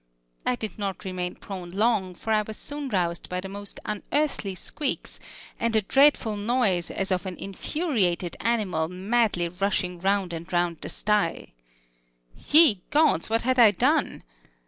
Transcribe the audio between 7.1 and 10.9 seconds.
of an infuriated animal madly rushing round and round the